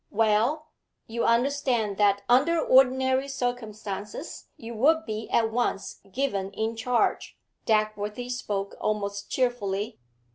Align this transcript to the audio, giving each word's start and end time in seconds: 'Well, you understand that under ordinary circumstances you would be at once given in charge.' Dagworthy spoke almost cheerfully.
'Well, 0.09 0.71
you 1.05 1.25
understand 1.25 1.97
that 1.97 2.23
under 2.27 2.59
ordinary 2.59 3.27
circumstances 3.27 4.47
you 4.57 4.73
would 4.73 5.05
be 5.05 5.29
at 5.29 5.51
once 5.51 6.01
given 6.11 6.49
in 6.53 6.75
charge.' 6.75 7.37
Dagworthy 7.67 8.31
spoke 8.31 8.73
almost 8.81 9.29
cheerfully. 9.29 9.99